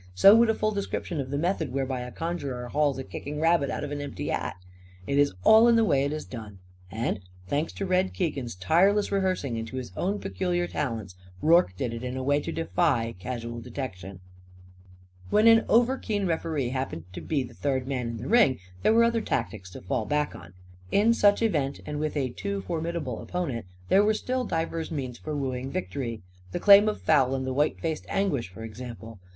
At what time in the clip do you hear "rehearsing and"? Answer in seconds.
9.11-9.67